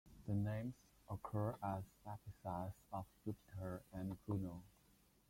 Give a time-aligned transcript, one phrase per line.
[0.25, 0.73] The names
[1.07, 4.63] occur as epithets of Jupiter and Juno.